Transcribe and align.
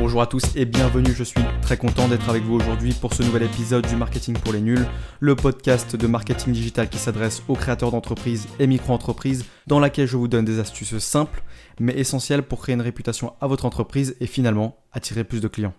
Bonjour 0.00 0.22
à 0.22 0.26
tous 0.26 0.56
et 0.56 0.64
bienvenue, 0.64 1.12
je 1.14 1.22
suis 1.22 1.42
très 1.60 1.76
content 1.76 2.08
d'être 2.08 2.30
avec 2.30 2.42
vous 2.42 2.54
aujourd'hui 2.54 2.94
pour 2.94 3.12
ce 3.12 3.22
nouvel 3.22 3.42
épisode 3.42 3.86
du 3.86 3.96
Marketing 3.96 4.34
pour 4.34 4.54
les 4.54 4.62
nuls, 4.62 4.86
le 5.20 5.36
podcast 5.36 5.94
de 5.94 6.06
marketing 6.06 6.54
digital 6.54 6.88
qui 6.88 6.96
s'adresse 6.96 7.42
aux 7.48 7.54
créateurs 7.54 7.90
d'entreprises 7.90 8.48
et 8.58 8.66
micro-entreprises, 8.66 9.44
dans 9.66 9.78
laquelle 9.78 10.06
je 10.06 10.16
vous 10.16 10.26
donne 10.26 10.46
des 10.46 10.58
astuces 10.58 10.96
simples 10.96 11.42
mais 11.78 11.92
essentielles 11.98 12.42
pour 12.42 12.62
créer 12.62 12.74
une 12.74 12.80
réputation 12.80 13.34
à 13.42 13.46
votre 13.46 13.66
entreprise 13.66 14.16
et 14.20 14.26
finalement 14.26 14.78
attirer 14.94 15.22
plus 15.22 15.42
de 15.42 15.48
clients. 15.48 15.74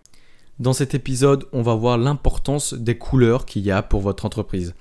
Dans 0.59 0.73
cet 0.73 0.93
épisode, 0.93 1.47
on 1.51 1.63
va 1.63 1.73
voir 1.73 1.97
l'importance 1.97 2.75
des 2.75 2.99
couleurs 2.99 3.47
qu'il 3.47 3.63
y 3.63 3.71
a 3.71 3.81
pour 3.81 4.01
votre 4.01 4.27
entreprise. 4.27 4.75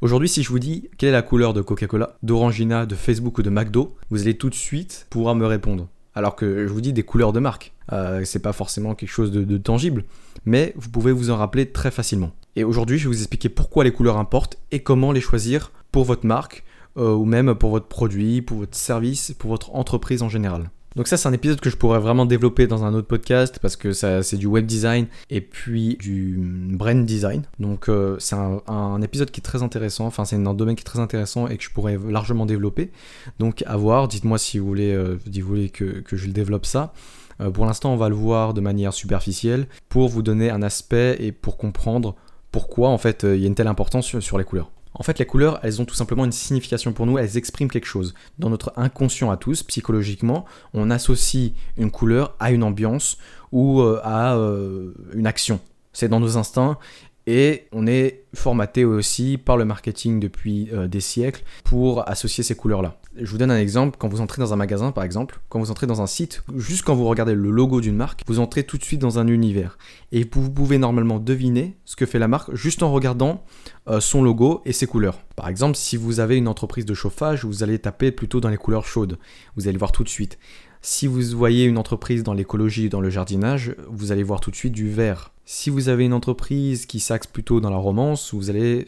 Aujourd'hui, 0.00 0.28
si 0.28 0.42
je 0.42 0.48
vous 0.48 0.58
dis 0.58 0.90
quelle 0.98 1.10
est 1.10 1.12
la 1.12 1.22
couleur 1.22 1.54
de 1.54 1.62
Coca-Cola, 1.62 2.16
d'Orangina, 2.24 2.86
de 2.86 2.96
Facebook 2.96 3.38
ou 3.38 3.42
de 3.42 3.50
McDo, 3.50 3.94
vous 4.10 4.22
allez 4.22 4.36
tout 4.36 4.50
de 4.50 4.54
suite 4.56 5.06
pouvoir 5.10 5.36
me 5.36 5.46
répondre. 5.46 5.86
Alors 6.12 6.34
que 6.34 6.66
je 6.66 6.72
vous 6.72 6.80
dis 6.80 6.92
des 6.92 7.04
couleurs 7.04 7.32
de 7.32 7.38
marque. 7.38 7.72
Euh, 7.92 8.22
c'est 8.24 8.38
pas 8.38 8.52
forcément 8.52 8.94
quelque 8.94 9.10
chose 9.10 9.32
de, 9.32 9.58
tangible, 9.58 10.04
mais 10.44 10.72
vous 10.76 10.90
pouvez 10.90 11.12
vous 11.12 11.30
en 11.30 11.36
rappeler 11.36 11.66
très 11.66 11.90
facilement. 11.90 12.30
Et 12.56 12.64
aujourd'hui, 12.64 12.98
je 12.98 13.08
vais 13.08 13.14
vous 13.14 13.20
expliquer 13.20 13.48
pourquoi 13.48 13.84
les 13.84 13.92
couleurs 13.92 14.18
importent 14.18 14.58
et 14.70 14.80
comment 14.80 15.12
les 15.12 15.20
choisir 15.20 15.72
pour 15.92 16.04
votre 16.04 16.26
marque, 16.26 16.64
euh, 16.96 17.14
ou 17.14 17.24
même 17.24 17.54
pour 17.54 17.70
votre 17.70 17.86
produit, 17.86 18.42
pour 18.42 18.58
votre 18.58 18.76
service, 18.76 19.32
pour 19.38 19.50
votre 19.50 19.74
entreprise 19.74 20.22
en 20.22 20.28
général. 20.28 20.70
Donc 20.96 21.06
ça 21.06 21.16
c'est 21.16 21.28
un 21.28 21.32
épisode 21.32 21.60
que 21.60 21.70
je 21.70 21.76
pourrais 21.76 22.00
vraiment 22.00 22.26
développer 22.26 22.66
dans 22.66 22.84
un 22.84 22.94
autre 22.94 23.06
podcast 23.06 23.60
parce 23.62 23.76
que 23.76 23.92
ça 23.92 24.24
c'est 24.24 24.36
du 24.36 24.46
web 24.46 24.66
design 24.66 25.06
et 25.30 25.40
puis 25.40 25.96
du 26.00 26.36
brand 26.72 27.04
design. 27.06 27.42
Donc 27.60 27.88
euh, 27.88 28.16
c'est 28.18 28.34
un, 28.34 29.00
épisode 29.02 29.30
qui 29.30 29.40
est 29.40 29.42
très 29.42 29.62
intéressant, 29.62 30.06
enfin 30.06 30.24
c'est 30.24 30.36
un 30.36 30.54
domaine 30.54 30.74
qui 30.74 30.82
est 30.82 30.84
très 30.84 30.98
intéressant 30.98 31.46
et 31.46 31.56
que 31.56 31.62
je 31.62 31.70
pourrais 31.70 31.96
largement 32.08 32.44
développer. 32.44 32.90
Donc 33.38 33.62
à 33.66 33.76
voir, 33.76 34.08
dites-moi 34.08 34.36
si 34.38 34.58
vous 34.58 34.66
voulez, 34.66 34.92
euh, 34.92 35.16
si 35.32 35.40
vous 35.40 35.48
voulez 35.48 35.70
que, 35.70 36.02
je 36.10 36.26
le 36.26 36.32
développe 36.32 36.66
ça. 36.66 36.92
Euh, 37.40 37.50
pour 37.50 37.66
l'instant 37.66 37.92
on 37.92 37.96
va 37.96 38.08
le 38.08 38.14
voir 38.14 38.54
de 38.54 38.60
manière 38.60 38.92
superficielle 38.92 39.66
pour 39.88 40.08
vous 40.08 40.22
donner 40.22 40.50
un 40.50 40.62
aspect 40.62 41.16
et 41.20 41.32
pour 41.32 41.56
comprendre 41.56 42.14
pourquoi 42.52 42.88
en 42.88 42.98
fait 42.98 43.24
il 43.24 43.40
y 43.40 43.44
a 43.44 43.46
une 43.46 43.54
telle 43.54 43.68
importance 43.68 44.18
sur 44.18 44.38
les 44.38 44.44
couleurs. 44.44 44.70
En 44.94 45.02
fait, 45.02 45.18
les 45.18 45.26
couleurs, 45.26 45.60
elles 45.62 45.80
ont 45.80 45.84
tout 45.84 45.94
simplement 45.94 46.24
une 46.24 46.32
signification 46.32 46.92
pour 46.92 47.06
nous, 47.06 47.16
elles 47.16 47.36
expriment 47.36 47.70
quelque 47.70 47.86
chose. 47.86 48.14
Dans 48.38 48.50
notre 48.50 48.72
inconscient 48.76 49.30
à 49.30 49.36
tous, 49.36 49.62
psychologiquement, 49.62 50.44
on 50.74 50.90
associe 50.90 51.52
une 51.76 51.90
couleur 51.90 52.34
à 52.40 52.50
une 52.50 52.64
ambiance 52.64 53.18
ou 53.52 53.80
euh, 53.80 54.00
à 54.02 54.36
euh, 54.36 54.92
une 55.14 55.26
action. 55.26 55.60
C'est 55.92 56.08
dans 56.08 56.20
nos 56.20 56.36
instincts 56.36 56.78
et 57.26 57.66
on 57.72 57.86
est 57.86 58.24
formaté 58.34 58.84
aussi 58.84 59.38
par 59.38 59.56
le 59.56 59.64
marketing 59.64 60.18
depuis 60.18 60.68
euh, 60.72 60.88
des 60.88 61.00
siècles 61.00 61.44
pour 61.64 62.08
associer 62.08 62.42
ces 62.42 62.56
couleurs-là. 62.56 62.99
Je 63.16 63.28
vous 63.28 63.38
donne 63.38 63.50
un 63.50 63.58
exemple, 63.58 63.96
quand 63.98 64.08
vous 64.08 64.20
entrez 64.20 64.40
dans 64.40 64.52
un 64.52 64.56
magasin 64.56 64.92
par 64.92 65.02
exemple, 65.02 65.40
quand 65.48 65.58
vous 65.58 65.72
entrez 65.72 65.88
dans 65.88 66.00
un 66.00 66.06
site, 66.06 66.44
juste 66.56 66.84
quand 66.84 66.94
vous 66.94 67.06
regardez 67.06 67.34
le 67.34 67.50
logo 67.50 67.80
d'une 67.80 67.96
marque, 67.96 68.22
vous 68.28 68.38
entrez 68.38 68.62
tout 68.62 68.78
de 68.78 68.84
suite 68.84 69.00
dans 69.00 69.18
un 69.18 69.26
univers. 69.26 69.78
Et 70.12 70.28
vous 70.32 70.50
pouvez 70.50 70.78
normalement 70.78 71.18
deviner 71.18 71.76
ce 71.84 71.96
que 71.96 72.06
fait 72.06 72.20
la 72.20 72.28
marque 72.28 72.54
juste 72.54 72.84
en 72.84 72.92
regardant 72.92 73.44
euh, 73.88 73.98
son 73.98 74.22
logo 74.22 74.62
et 74.64 74.72
ses 74.72 74.86
couleurs. 74.86 75.18
Par 75.34 75.48
exemple, 75.48 75.76
si 75.76 75.96
vous 75.96 76.20
avez 76.20 76.36
une 76.36 76.46
entreprise 76.46 76.86
de 76.86 76.94
chauffage, 76.94 77.44
vous 77.44 77.64
allez 77.64 77.80
taper 77.80 78.12
plutôt 78.12 78.40
dans 78.40 78.48
les 78.48 78.56
couleurs 78.56 78.86
chaudes. 78.86 79.18
Vous 79.56 79.66
allez 79.66 79.78
voir 79.78 79.90
tout 79.90 80.04
de 80.04 80.08
suite. 80.08 80.38
Si 80.80 81.08
vous 81.08 81.20
voyez 81.36 81.64
une 81.64 81.78
entreprise 81.78 82.22
dans 82.22 82.32
l'écologie, 82.32 82.88
dans 82.88 83.00
le 83.00 83.10
jardinage, 83.10 83.74
vous 83.88 84.12
allez 84.12 84.22
voir 84.22 84.40
tout 84.40 84.52
de 84.52 84.56
suite 84.56 84.72
du 84.72 84.88
vert. 84.88 85.32
Si 85.44 85.68
vous 85.68 85.88
avez 85.88 86.04
une 86.04 86.14
entreprise 86.14 86.86
qui 86.86 87.00
s'axe 87.00 87.26
plutôt 87.26 87.60
dans 87.60 87.70
la 87.70 87.76
romance, 87.76 88.32
vous 88.32 88.50
allez, 88.50 88.86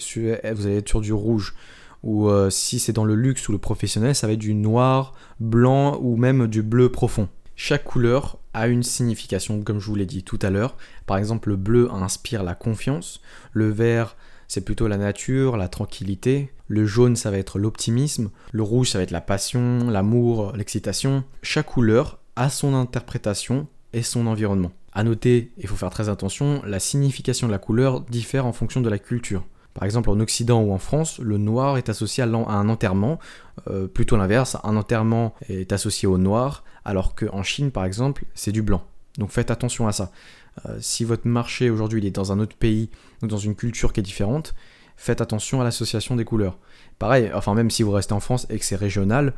vous 0.55 0.67
allez 0.67 0.77
être 0.77 0.89
sur 0.89 1.01
du 1.01 1.13
rouge. 1.13 1.55
Ou 2.03 2.29
euh, 2.29 2.51
si 2.51 2.79
c'est 2.79 2.93
dans 2.93 3.05
le 3.05 3.15
luxe 3.15 3.49
ou 3.49 3.53
le 3.53 3.59
professionnel, 3.59 4.15
ça 4.15 4.27
va 4.27 4.33
être 4.33 4.39
du 4.39 4.55
noir, 4.55 5.15
blanc 5.41 5.99
ou 6.01 6.17
même 6.17 6.47
du 6.47 6.63
bleu 6.63 6.91
profond. 6.91 7.29
Chaque 7.55 7.85
couleur 7.85 8.39
a 8.55 8.67
une 8.67 8.83
signification, 8.83 9.63
comme 9.63 9.79
je 9.79 9.87
vous 9.87 9.95
l'ai 9.95 10.07
dit 10.07 10.25
tout 10.25 10.39
à 10.43 10.51
l'heure. 10.51 10.77
Par 11.07 11.17
exemple, 11.17 11.51
le 11.51 11.57
bleu 11.57 11.91
inspire 11.93 12.43
la 12.43 12.55
confiance, 12.55 13.21
le 13.53 13.69
vert 13.69 14.17
c'est 14.53 14.67
plutôt 14.67 14.87
la 14.87 14.99
nature, 14.99 15.57
la 15.57 15.69
tranquillité. 15.69 16.53
Le 16.69 16.85
jaune, 16.85 17.17
ça 17.17 17.31
va 17.31 17.39
être 17.39 17.59
l'optimisme. 17.59 18.29
Le 18.53 18.63
rouge, 18.63 18.91
ça 18.91 18.99
va 18.99 19.05
être 19.05 19.11
la 19.11 19.23
passion, 19.23 19.89
l'amour, 19.89 20.53
l'excitation. 20.55 21.25
Chaque 21.41 21.65
couleur 21.65 22.19
a 22.37 22.51
son 22.51 22.75
interprétation 22.75 23.67
et 23.95 24.03
son 24.03 24.27
environnement. 24.27 24.71
À 24.93 25.05
noter, 25.05 25.53
il 25.57 25.67
faut 25.67 25.77
faire 25.77 25.89
très 25.89 26.11
attention, 26.11 26.61
la 26.67 26.81
signification 26.81 27.47
de 27.47 27.53
la 27.53 27.59
couleur 27.59 28.03
diffère 28.03 28.45
en 28.45 28.53
fonction 28.53 28.83
de 28.83 28.91
la 28.91 28.99
culture. 28.99 29.43
Par 29.75 29.85
exemple, 29.85 30.11
en 30.11 30.21
Occident 30.21 30.63
ou 30.63 30.73
en 30.73 30.79
France, 30.79 31.19
le 31.19 31.39
noir 31.39 31.79
est 31.79 31.89
associé 31.89 32.23
à 32.23 32.27
un 32.27 32.69
enterrement, 32.69 33.19
euh, 33.69 33.87
plutôt 33.87 34.17
l'inverse, 34.17 34.57
un 34.65 34.77
enterrement 34.77 35.35
est 35.49 35.73
associé 35.73 36.07
au 36.07 36.19
noir, 36.19 36.65
alors 36.85 37.15
qu'en 37.15 37.43
Chine, 37.43 37.71
par 37.71 37.85
exemple, 37.85 38.25
c'est 38.35 38.53
du 38.53 38.63
blanc. 38.63 38.83
Donc 39.19 39.31
faites 39.31 39.51
attention 39.51 39.87
à 39.87 39.93
ça. 39.93 40.11
Euh, 40.67 40.77
si 40.81 41.05
votre 41.05 41.27
marché 41.27 41.71
aujourd'hui 41.71 42.07
est 42.07 42.11
dans 42.11 42.33
un 42.33 42.39
autre 42.39 42.57
pays 42.57 42.91
ou 43.23 43.27
dans 43.27 43.39
une 43.39 43.55
culture 43.55 43.93
qui 43.93 44.01
est 44.01 44.03
différente, 44.03 44.55
faites 44.97 45.21
attention 45.21 45.61
à 45.61 45.65
l'association 45.65 46.17
des 46.17 46.25
couleurs. 46.25 46.59
Pareil, 46.99 47.31
enfin 47.35 47.55
même 47.55 47.71
si 47.71 47.83
vous 47.83 47.93
restez 47.93 48.13
en 48.13 48.21
France 48.21 48.47
et 48.51 48.59
que 48.59 48.65
c'est 48.65 48.77
régional, 48.77 49.35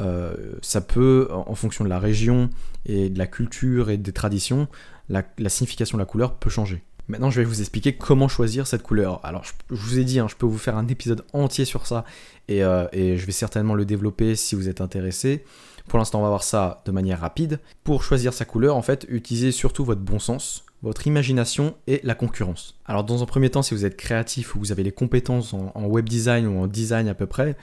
euh, 0.00 0.34
ça 0.62 0.80
peut, 0.80 1.28
en 1.30 1.54
fonction 1.54 1.84
de 1.84 1.88
la 1.88 1.98
région 1.98 2.50
et 2.86 3.08
de 3.08 3.18
la 3.18 3.26
culture 3.26 3.90
et 3.90 3.96
des 3.96 4.12
traditions, 4.12 4.68
la, 5.08 5.24
signification 5.48 5.96
de 5.96 6.02
la 6.02 6.06
couleur 6.06 6.34
peut 6.34 6.50
changer. 6.50 6.82
Maintenant, 7.08 7.30
je 7.30 7.40
vais 7.40 7.46
vous 7.46 7.60
expliquer 7.60 7.94
comment 7.94 8.28
choisir 8.28 8.66
cette 8.66 8.82
couleur. 8.82 9.24
Alors, 9.24 9.44
je, 9.44 9.52
vous 9.70 9.98
ai 9.98 10.04
dit, 10.04 10.18
hein, 10.18 10.26
je 10.28 10.36
peux 10.36 10.46
vous 10.46 10.58
faire 10.58 10.76
un 10.76 10.86
épisode 10.88 11.24
entier 11.32 11.64
sur 11.64 11.86
ça 11.86 12.04
et, 12.48 12.62
euh, 12.62 12.86
et, 12.92 13.16
je 13.16 13.24
vais 13.24 13.32
certainement 13.32 13.74
le 13.74 13.86
développer 13.86 14.36
si 14.36 14.54
vous 14.54 14.68
êtes 14.68 14.80
intéressé. 14.80 15.44
Pour 15.88 15.98
l'instant, 15.98 16.20
on 16.20 16.22
va 16.22 16.28
voir 16.28 16.42
ça 16.42 16.82
de 16.84 16.92
manière 16.92 17.20
rapide. 17.20 17.60
Pour 17.82 18.02
choisir 18.02 18.34
sa 18.34 18.44
couleur, 18.44 18.76
en 18.76 18.82
fait, 18.82 19.06
utilisez 19.08 19.52
surtout 19.52 19.86
votre 19.86 20.02
bon 20.02 20.18
sens, 20.18 20.66
votre 20.82 21.06
imagination 21.06 21.74
et 21.86 22.00
la 22.04 22.14
concurrence. 22.14 22.78
Alors 22.86 23.04
dans 23.04 23.22
un 23.22 23.26
premier 23.26 23.50
temps, 23.50 23.62
si 23.62 23.74
vous 23.74 23.84
êtes 23.84 23.96
créatif 23.96 24.54
ou 24.54 24.60
vous 24.60 24.72
avez 24.72 24.82
les 24.82 24.92
compétences 24.92 25.54
en, 25.54 25.84
web 25.86 26.08
design 26.08 26.46
ou 26.46 26.60
en 26.60 26.66
design 26.66 27.08
à 27.08 27.14
peu 27.14 27.26
près, 27.26 27.56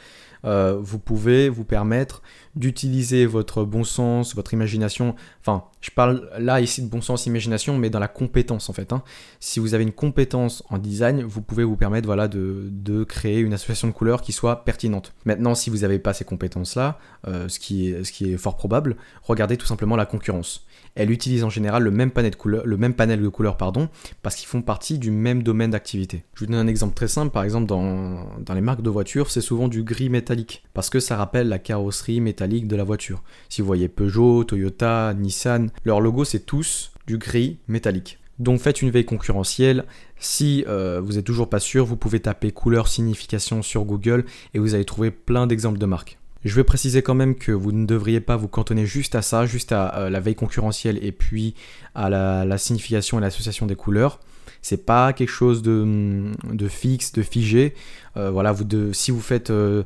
euh, 0.44 0.78
vous 0.80 1.00
pouvez 1.00 1.50
vous 1.50 1.64
permettre 1.64 2.22
d'utiliser 2.56 3.26
votre 3.26 3.64
bon 3.64 3.84
sens, 3.84 4.36
votre 4.36 4.54
imagination. 4.54 5.16
Enfin, 5.42 5.64
je 5.86 5.92
parle 5.92 6.28
là 6.40 6.62
ici 6.62 6.82
de 6.82 6.88
bon 6.88 7.00
sens, 7.00 7.28
imagination, 7.28 7.78
mais 7.78 7.92
dans 7.92 8.00
la 8.00 8.08
compétence 8.08 8.72
en 8.72 8.74
fait. 8.74 8.92
Hein. 8.92 9.04
Si 9.40 9.60
vous 9.60 9.76
avez 9.76 9.84
une 9.84 9.92
compétence 9.92 10.64
en 10.72 10.80
design, 10.80 11.22
vous 11.22 11.44
pouvez 11.44 11.64
vous 11.64 11.76
permettre 11.76 12.08
voilà, 12.08 12.28
de, 12.28 13.04
créer 13.04 13.40
une 13.40 13.54
association 13.54 13.88
de 13.90 13.94
couleurs 13.94 14.24
qui 14.24 14.32
soit 14.32 14.66
pertinente. 14.66 15.14
Maintenant, 15.26 15.54
si 15.54 15.70
vous 15.70 15.78
n'avez 15.78 16.00
pas 16.00 16.14
ces 16.14 16.26
compétences-là, 16.26 16.98
euh, 17.28 17.48
ce, 17.50 17.60
qui 17.60 17.90
est, 17.90 18.04
ce 18.04 18.12
qui 18.12 18.34
est 18.34 18.38
fort 18.38 18.58
probable, 18.58 18.96
regardez 19.22 19.58
tout 19.58 19.68
simplement 19.68 19.96
la 19.96 20.08
concurrence. 20.08 20.66
Elle 20.96 21.12
utilise 21.12 21.44
en 21.44 21.50
général 21.52 21.84
le 21.84 21.92
même 21.92 22.10
panel 22.10 22.32
de 22.32 22.36
couleurs, 22.36 22.66
le 22.66 22.78
même 22.78 22.96
panel 22.96 23.22
de 23.22 23.28
couleurs 23.28 23.58
pardon, 23.58 23.90
parce 24.24 24.36
qu'ils 24.38 24.48
font 24.48 24.64
partie 24.64 24.98
du 24.98 25.12
même 25.12 25.44
domaine 25.44 25.70
d'activité. 25.72 26.24
Je 26.34 26.40
vous 26.40 26.46
donne 26.48 26.56
un 26.56 26.68
exemple 26.68 26.96
très 26.96 27.10
simple, 27.10 27.32
par 27.32 27.44
exemple 27.44 27.68
dans, 27.68 28.40
dans 28.40 28.54
les 28.56 28.62
marques 28.62 28.82
de 28.82 28.90
voitures, 28.90 29.30
c'est 29.30 29.42
souvent 29.42 29.68
du 29.68 29.84
gris 29.84 30.10
métallique, 30.10 30.64
parce 30.74 30.90
que 30.90 31.00
ça 31.00 31.16
rappelle 31.16 31.50
la 31.50 31.60
carrosserie 31.60 32.22
métallique 32.22 32.68
de 32.68 32.76
la 32.76 32.86
voiture. 32.86 33.22
Si 33.50 33.62
vous 33.62 33.68
voyez 33.68 33.90
Peugeot, 33.90 34.46
Toyota, 34.46 35.14
Nissan, 35.14 35.70
leur 35.84 36.02
logo 36.02 36.24
c'est 36.24 36.40
tous 36.40 36.92
du 37.08 37.18
gris 37.18 37.58
métallique. 37.68 38.20
Donc 38.40 38.60
faites 38.60 38.82
une 38.82 38.92
veille 38.92 39.06
concurrentielle. 39.06 39.86
Si 40.20 40.66
euh, 40.68 41.02
vous 41.02 41.14
n'êtes 41.14 41.26
toujours 41.26 41.50
pas 41.50 41.60
sûr, 41.60 41.86
vous 41.86 41.96
pouvez 41.96 42.20
taper 42.20 42.52
couleur 42.52 42.88
signification 42.88 43.62
sur 43.62 43.86
Google 43.86 44.26
et 44.54 44.60
vous 44.60 44.76
allez 44.76 44.86
trouver 44.86 45.12
plein 45.12 45.48
d'exemples 45.48 45.78
de 45.78 45.86
marques. 45.86 46.18
Je 46.44 46.54
vais 46.54 46.64
préciser 46.64 47.02
quand 47.02 47.16
même 47.16 47.36
que 47.36 47.52
vous 47.52 47.72
ne 47.72 47.86
devriez 47.88 48.20
pas 48.20 48.36
vous 48.36 48.48
cantonner 48.48 48.86
juste 48.86 49.16
à 49.16 49.24
ça, 49.24 49.46
juste 49.48 49.72
à 49.72 49.98
euh, 49.98 50.10
la 50.10 50.20
veille 50.20 50.36
concurrentielle 50.36 51.04
et 51.04 51.12
puis 51.12 51.56
à 51.96 52.10
la, 52.10 52.58
signification 52.58 53.18
et 53.18 53.22
l'association 53.22 53.66
des 53.66 53.76
couleurs. 53.76 54.20
C'est 54.66 54.86
pas 54.86 55.14
quelque 55.14 55.30
chose 55.30 55.62
de, 55.62 55.84
mm, 55.84 56.70
fixe, 56.70 57.12
de 57.12 57.22
figé. 57.22 57.76
Euh, 58.18 58.32
voilà, 58.32 58.56
si 58.94 59.12
vous 59.12 59.22
faites, 59.22 59.50
euh, 59.50 59.84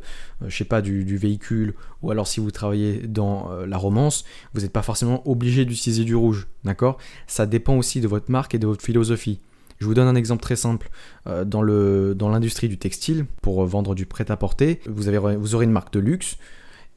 je 0.47 0.55
sais 0.55 0.63
pas, 0.63 0.81
du, 0.81 1.17
véhicule 1.17 1.73
ou 2.01 2.11
alors 2.11 2.27
si 2.27 2.39
vous 2.39 2.51
travaillez 2.51 3.07
dans 3.07 3.49
la 3.67 3.77
romance, 3.77 4.23
vous 4.53 4.61
n'êtes 4.61 4.71
pas 4.71 4.81
forcément 4.81 5.27
obligé 5.29 5.65
d'utiliser 5.65 6.05
du 6.05 6.15
rouge, 6.15 6.47
d'accord? 6.63 6.97
Ça 7.27 7.45
dépend 7.45 7.75
aussi 7.75 7.99
de 7.99 8.07
votre 8.07 8.31
marque 8.31 8.55
et 8.55 8.59
de 8.59 8.67
votre 8.67 8.81
philosophie. 8.81 9.39
Je 9.79 9.85
vous 9.85 9.93
donne 9.93 10.07
un 10.07 10.15
exemple 10.15 10.41
très 10.41 10.55
simple. 10.55 10.89
Euh, 11.27 11.43
dans 11.43 12.29
l'industrie 12.29 12.67
du 12.67 12.77
textile, 12.77 13.25
pour 13.41 13.65
vendre 13.65 13.95
du 13.95 14.05
prêt-à-porter, 14.05 14.81
vous, 14.87 15.07
aurez 15.55 15.65
une 15.65 15.71
marque 15.71 15.93
de 15.93 15.99
luxe, 15.99 16.37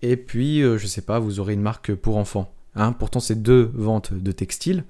et 0.02 0.16
puis, 0.16 0.62
euh, 0.62 0.78
je 0.78 0.86
sais 0.86 1.02
pas, 1.02 1.20
vous 1.20 1.38
aurez 1.38 1.54
une 1.54 1.62
marque 1.62 1.94
pour 1.94 2.16
enfants. 2.16 2.52
Hein. 2.74 2.92
Pourtant, 2.92 3.20
c'est 3.20 3.40
deux 3.40 3.70
ventes 3.74 4.12
de 4.12 4.32
textile. 4.32 4.84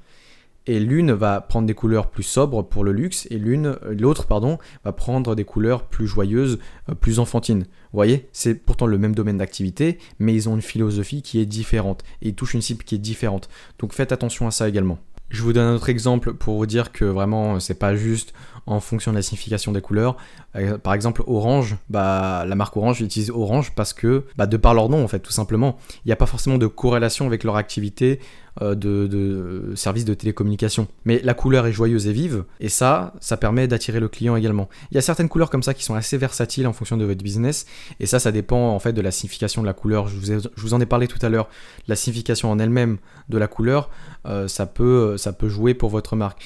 Et 0.67 0.79
l'une 0.79 1.13
va 1.13 1.41
prendre 1.41 1.67
des 1.67 1.75
couleurs 1.75 2.09
plus 2.09 2.23
sobres 2.23 2.63
pour 2.63 2.85
le 2.85 2.93
luxe, 2.93 3.27
et 3.31 3.39
l'une, 3.39 3.77
l'autre, 3.99 4.27
pardon, 4.27 4.59
va 4.85 4.93
prendre 4.93 5.35
des 5.35 5.45
couleurs 5.45 5.87
plus 5.87 6.07
joyeuses, 6.07 6.59
euh, 6.89 6.95
plus 6.95 7.19
enfantines. 7.19 7.63
Vous 7.63 7.99
voyez, 7.99 8.29
c'est 8.33 8.55
pourtant 8.55 8.87
le 8.87 8.99
même 8.99 9.15
domaine 9.15 9.39
d'activité, 9.39 9.99
mais 10.19 10.35
ils 10.35 10.49
ont 10.49 10.55
une 10.55 10.63
philosophie 10.63 11.23
qui 11.23 11.41
est 11.41 11.47
différente, 11.47 12.05
et 12.23 12.29
ils 12.29 12.35
touchent 12.35 12.55
une 12.55 12.63
cible 12.63 12.85
qui 12.85 12.95
est 12.95 12.99
différente. 12.99 13.49
Donc 13.79 13.93
faites 13.93 14.13
attention 14.13 14.47
à 14.47 14.51
ça 14.53 14.69
également. 14.69 14.99
Je 15.31 15.43
vous 15.43 15.55
donne 15.55 15.67
un 15.67 15.75
autre 15.77 15.89
exemple 15.89 16.35
pour 16.35 16.59
vous 16.59 16.67
dire 16.67 16.93
que 16.93 17.07
vraiment 17.07 17.59
c'est 17.59 17.79
pas 17.79 17.97
juste 17.97 18.35
en 18.67 18.81
fonction 18.81 19.11
de 19.13 19.17
la 19.17 19.23
signification 19.23 19.73
des 19.73 19.81
couleurs. 19.81 20.17
Euh, 20.57 20.79
par 20.79 20.95
exemple, 20.95 21.23
Orange, 21.27 21.77
bah, 21.89 22.45
la 22.47 22.55
marque 22.55 22.77
Orange 22.77 23.01
utilise 23.01 23.31
Orange 23.31 23.73
parce 23.75 23.93
que, 23.93 24.25
bah, 24.37 24.47
de 24.47 24.57
par 24.57 24.75
leur 24.75 24.89
nom, 24.89 25.03
en 25.03 25.09
fait, 25.09 25.21
tout 25.21 25.33
simplement, 25.33 25.79
il 26.05 26.09
n'y 26.09 26.13
a 26.13 26.17
pas 26.17 26.27
forcément 26.27 26.59
de 26.59 26.67
corrélation 26.67 27.27
avec 27.27 27.45
leur 27.45 27.57
activité 27.57 28.21
euh, 28.61 28.75
de, 28.75 29.73
services 29.77 30.05
de 30.05 30.13
télécommunication. 30.13 30.87
Mais 31.07 31.21
la 31.25 31.33
couleur 31.33 31.67
est 31.67 31.73
joyeuse 31.73 32.07
et 32.07 32.13
vive, 32.13 32.45
et 32.61 32.69
ça, 32.69 33.15
ça 33.19 33.39
permet 33.39 33.67
d'attirer 33.67 33.99
le 33.99 34.09
client 34.09 34.37
également. 34.37 34.69
Il 34.91 34.95
y 34.95 34.99
a 34.99 35.01
certaines 35.01 35.31
couleurs 35.31 35.49
comme 35.49 35.63
ça 35.63 35.73
qui 35.73 35.85
sont 35.85 35.95
assez 35.95 36.19
versatiles 36.19 36.67
en 36.67 36.75
fonction 36.75 36.99
de 36.99 37.07
votre 37.07 37.23
business, 37.23 37.65
et 37.99 38.05
ça, 38.05 38.19
ça 38.19 38.31
dépend 38.31 38.75
en 38.75 38.79
fait 38.79 38.93
de 38.93 39.01
la 39.01 39.11
signification 39.11 39.63
de 39.63 39.67
la 39.67 39.73
couleur. 39.73 40.07
Je 40.07 40.17
vous, 40.17 40.41
je 40.55 40.63
vous 40.63 40.75
en 40.75 40.81
ai 40.83 40.87
parlé 40.87 41.09
tout 41.09 41.19
à 41.23 41.31
l'heure. 41.31 41.49
La 41.89 41.97
signification 41.97 42.51
en 42.51 42.59
elle-même 42.59 42.99
de 43.31 43.39
la 43.39 43.47
couleur, 43.47 43.89
euh, 44.27 44.49
ça, 44.49 44.67
peut, 44.67 45.17
ça 45.17 45.33
peut 45.33 45.49
jouer 45.49 45.73
pour 45.73 45.89
votre 45.89 46.15
marque. 46.15 46.43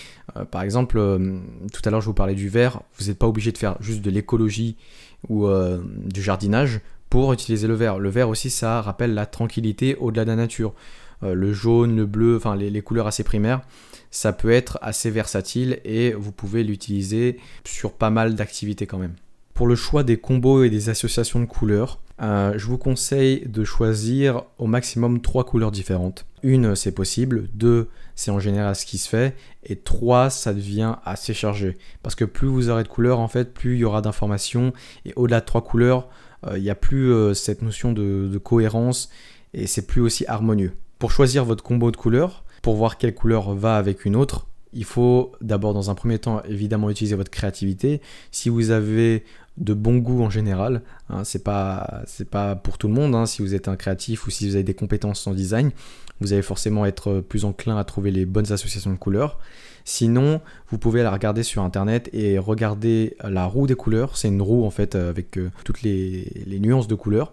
Par 0.51 0.63
exemple, 0.63 0.99
tout 1.73 1.83
à 1.85 1.91
l'heure, 1.91 2.01
je 2.01 2.07
vous 2.07 2.15
parlais 2.15 2.35
du 2.35 2.49
vert. 2.49 2.83
Vous 2.99 3.07
n'êtes 3.07 3.19
pas 3.19 3.29
obligé 3.29 3.53
de 3.53 3.59
faire 3.59 3.77
juste 3.81 4.03
de 4.03 4.11
l'écologie 4.11 4.77
ou 5.29 5.47
euh, 5.47 5.81
du 6.05 6.23
jardinage 6.23 6.81
pour 7.11 7.33
utiliser 7.33 7.69
le 7.69 7.75
vert. 7.75 7.99
Le 7.99 8.09
vert 8.09 8.29
aussi, 8.29 8.51
ça 8.51 8.81
rappelle 8.81 9.15
la 9.15 9.27
tranquillité 9.27 9.97
au-delà 9.97 10.25
de 10.25 10.31
la 10.31 10.37
nature. 10.37 10.75
Euh, 11.23 11.35
le 11.35 11.53
jaune, 11.53 11.97
le 11.97 12.07
bleu, 12.07 12.37
enfin 12.37 12.57
les, 12.57 12.83
couleurs 12.83 13.07
assez 13.07 13.25
primaires, 13.25 13.63
ça 14.11 14.33
peut 14.33 14.51
être 14.51 14.79
assez 14.83 15.11
versatile 15.11 15.81
et 15.85 16.13
vous 16.13 16.33
pouvez 16.33 16.63
l'utiliser 16.63 17.39
sur 17.65 17.93
pas 17.93 18.11
mal 18.11 18.35
d'activités 18.35 18.87
quand 18.87 18.99
même. 18.99 19.15
Pour 19.55 19.67
le 19.67 19.75
choix 19.75 20.03
des 20.03 20.19
combos 20.19 20.65
et 20.65 20.71
des 20.71 20.91
associations 20.91 21.41
de 21.41 21.47
couleurs, 21.47 22.01
euh, 22.21 22.55
je 22.57 22.67
vous 22.67 22.77
conseille 22.77 23.47
de 23.47 23.65
choisir 23.65 24.43
au 24.59 24.67
maximum 24.67 25.21
trois 25.21 25.45
couleurs 25.45 25.71
différentes. 25.71 26.27
Une, 26.47 26.77
c'est 26.77 26.93
possible. 26.93 27.49
Deux, 27.55 27.89
c'est 28.15 28.31
en 28.31 28.39
général 28.39 28.77
ce 28.77 28.87
qui 28.87 28.99
se 28.99 29.09
fait. 29.09 29.35
Et 29.65 29.75
trois, 29.75 30.31
ça 30.31 30.55
devient 30.55 30.95
assez 31.05 31.35
chargé. 31.35 31.77
Parce 32.05 32.15
que 32.15 32.25
plus 32.25 32.47
vous 32.47 32.71
aurez 32.71 32.85
de 32.85 32.89
couleurs, 32.89 33.19
en 33.19 33.27
fait, 33.27 33.53
plus 33.53 33.75
il 33.75 33.81
y 33.81 33.85
aura 33.85 34.01
d'informations. 34.01 34.73
Et 35.05 35.13
au-delà 35.17 35.41
de 35.41 35.45
trois 35.45 35.63
couleurs, 35.63 36.09
euh, 36.47 36.57
il 36.57 36.63
n'y 36.63 36.71
a 36.71 36.77
plus 36.77 37.13
euh, 37.13 37.35
cette 37.35 37.63
notion 37.63 37.93
de, 37.93 38.39
cohérence. 38.39 39.11
Et 39.55 39.67
c'est 39.67 39.89
plus 39.89 40.01
aussi 40.01 40.25
harmonieux. 40.29 40.71
Pour 41.01 41.11
choisir 41.11 41.45
votre 41.45 41.65
combo 41.65 41.91
de 41.91 41.97
couleurs, 41.97 42.45
pour 42.63 42.77
voir 42.77 42.97
quelle 42.97 43.17
couleur 43.17 43.53
va 43.57 43.77
avec 43.77 44.05
une 44.05 44.15
autre, 44.15 44.47
il 44.73 44.85
faut 44.85 45.33
d'abord 45.41 45.75
dans 45.75 45.91
un 45.91 45.97
premier 45.97 46.21
temps 46.21 46.43
évidemment 46.45 46.91
utiliser 46.91 47.17
votre 47.17 47.31
créativité. 47.33 48.01
Si 48.31 48.51
vous 48.51 48.71
avez 48.71 49.25
de 49.59 49.75
bon 49.75 49.99
goût 49.99 50.23
en 50.23 50.31
général. 50.31 50.83
Hein, 51.09 51.25
c'est 51.25 51.43
pas 51.43 52.03
c'est 52.07 52.29
pas 52.29 52.57
pour 52.57 52.79
tout 52.79 52.89
le 52.89 52.95
monde. 52.95 53.15
Hein. 53.15 53.27
si 53.27 53.43
vous 53.43 53.55
êtes 53.55 53.69
un 53.69 53.77
créatif 53.77 54.27
ou 54.27 54.31
si 54.31 54.49
vous 54.49 54.55
avez 54.55 54.65
des 54.65 54.75
compétences 54.75 55.27
en 55.27 55.35
design, 55.35 55.71
vous 56.21 56.33
allez 56.33 56.43
forcément 56.43 56.87
être 56.87 57.21
plus 57.21 57.45
enclin 57.45 57.77
à 57.77 57.85
trouver 57.85 58.11
les 58.11 58.27
bonnes 58.27 58.53
associations 58.53 58.91
de 58.91 58.97
couleurs. 58.97 59.39
Sinon, 59.85 60.41
vous 60.69 60.79
pouvez 60.79 61.03
la 61.03 61.13
regarder 61.13 61.45
sur 61.45 61.63
internet 61.63 62.11
et 62.13 62.39
regarder 62.39 63.17
la 63.23 63.47
roue 63.47 63.67
des 63.67 63.77
couleurs. 63.77 64.17
C'est 64.17 64.29
une 64.29 64.43
roue 64.43 64.65
en 64.65 64.71
fait 64.71 64.95
avec 64.97 65.39
euh, 65.39 65.51
toutes 65.65 65.83
les, 65.83 66.33
les 66.47 66.59
nuances 66.59 66.89
de 66.89 66.95
couleurs. 66.95 67.33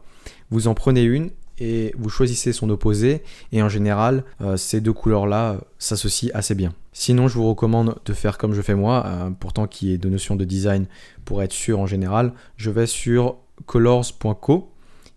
Vous 0.51 0.67
en 0.67 0.75
prenez 0.75 1.03
une 1.03 1.31
et 1.63 1.95
vous 1.97 2.09
choisissez 2.09 2.51
son 2.51 2.69
opposé 2.69 3.23
et 3.53 3.63
en 3.63 3.69
général 3.69 4.25
euh, 4.41 4.57
ces 4.57 4.81
deux 4.81 4.91
couleurs 4.91 5.25
là 5.25 5.61
s'associent 5.79 6.29
assez 6.33 6.55
bien. 6.55 6.73
Sinon 6.91 7.29
je 7.29 7.35
vous 7.35 7.47
recommande 7.47 7.95
de 8.05 8.13
faire 8.13 8.37
comme 8.37 8.53
je 8.53 8.61
fais 8.61 8.75
moi, 8.75 9.05
euh, 9.05 9.29
pourtant 9.29 9.65
qui 9.65 9.93
est 9.93 9.97
de 9.97 10.09
notion 10.09 10.35
de 10.35 10.43
design 10.43 10.87
pour 11.23 11.41
être 11.41 11.53
sûr 11.53 11.79
en 11.79 11.85
général, 11.85 12.33
je 12.57 12.69
vais 12.69 12.85
sur 12.85 13.37
colors.co 13.65 14.69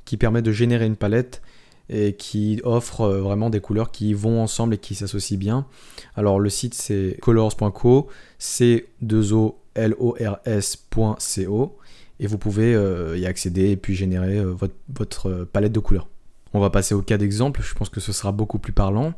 qui 0.04 0.16
permet 0.16 0.40
de 0.40 0.52
générer 0.52 0.86
une 0.86 0.94
palette 0.94 1.42
et 1.88 2.14
qui 2.14 2.60
offre 2.62 3.00
euh, 3.00 3.20
vraiment 3.20 3.50
des 3.50 3.60
couleurs 3.60 3.90
qui 3.90 4.14
vont 4.14 4.40
ensemble 4.40 4.74
et 4.74 4.78
qui 4.78 4.94
s'associent 4.94 5.38
bien. 5.38 5.66
Alors 6.14 6.38
le 6.38 6.48
site 6.48 6.74
c'est 6.74 7.18
colors.co, 7.22 8.06
c 8.38 8.86
2 9.02 9.32
o 9.32 9.58
l 9.74 9.96
et 12.18 12.26
vous 12.26 12.38
pouvez 12.38 12.72
y 13.18 13.26
accéder 13.26 13.72
et 13.72 13.76
puis 13.76 13.94
générer 13.94 14.42
votre 14.88 15.44
palette 15.52 15.72
de 15.72 15.80
couleurs. 15.80 16.08
On 16.56 16.60
va 16.60 16.70
passer 16.70 16.94
au 16.94 17.02
cas 17.02 17.18
d'exemple, 17.18 17.60
je 17.62 17.74
pense 17.74 17.90
que 17.90 18.00
ce 18.00 18.14
sera 18.14 18.32
beaucoup 18.32 18.58
plus 18.58 18.72
parlant. 18.72 19.12